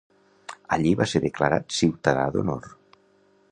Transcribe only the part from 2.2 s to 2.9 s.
d'Honor.